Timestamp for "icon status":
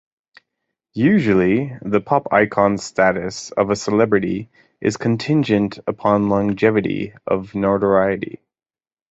2.33-3.51